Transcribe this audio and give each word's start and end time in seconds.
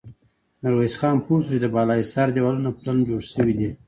ميرويس 0.61 0.95
خان 0.99 1.17
پوه 1.25 1.39
شو 1.45 1.49
چې 1.53 1.57
د 1.61 1.65
بالا 1.75 1.93
حصار 2.01 2.27
دېوالونه 2.35 2.69
پلن 2.77 2.97
جوړ 3.09 3.21
شوي 3.33 3.53
دي. 3.59 3.69